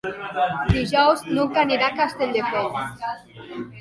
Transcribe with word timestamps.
Dijous 0.69 1.21
n'Hug 1.35 1.59
anirà 1.65 1.91
a 1.91 1.95
Castelldefels. 2.01 3.05